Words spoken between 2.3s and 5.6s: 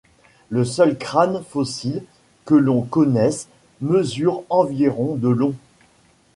que l'on connaisse mesure environ de long.